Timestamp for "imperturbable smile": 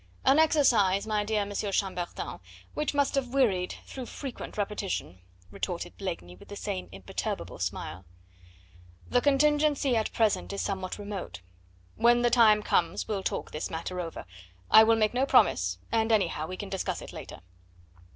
6.91-8.03